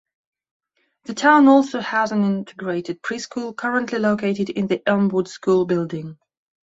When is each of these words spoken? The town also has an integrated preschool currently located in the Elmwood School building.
The 1.03 1.13
town 1.13 1.47
also 1.47 1.79
has 1.79 2.11
an 2.11 2.23
integrated 2.23 3.03
preschool 3.03 3.55
currently 3.55 3.99
located 3.99 4.49
in 4.49 4.65
the 4.65 4.81
Elmwood 4.89 5.27
School 5.27 5.67
building. 5.67 6.17